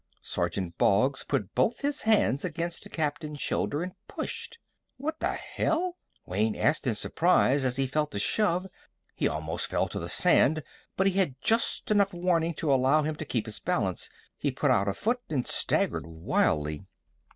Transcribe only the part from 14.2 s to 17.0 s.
He put out a foot and staggered wildly.